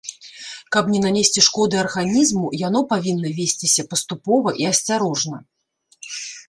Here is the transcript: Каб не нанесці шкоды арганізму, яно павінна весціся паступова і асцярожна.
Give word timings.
Каб 0.75 0.87
не 0.93 1.01
нанесці 1.03 1.43
шкоды 1.49 1.75
арганізму, 1.83 2.47
яно 2.67 2.79
павінна 2.95 3.27
весціся 3.41 3.87
паступова 3.93 4.49
і 4.65 4.69
асцярожна. 4.75 5.37